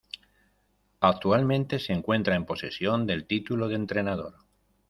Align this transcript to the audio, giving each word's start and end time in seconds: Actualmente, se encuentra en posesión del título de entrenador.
Actualmente, 1.01 1.77
se 1.77 1.93
encuentra 1.93 2.35
en 2.35 2.47
posesión 2.47 3.05
del 3.05 3.27
título 3.27 3.67
de 3.67 3.75
entrenador. 3.75 4.33